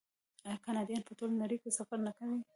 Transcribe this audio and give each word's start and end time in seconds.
آیا 0.45 0.57
کاناډایان 0.65 1.03
په 1.07 1.13
ټوله 1.17 1.35
نړۍ 1.43 1.57
کې 1.63 1.77
سفر 1.79 1.97
نه 2.07 2.11
کوي؟ 2.17 2.39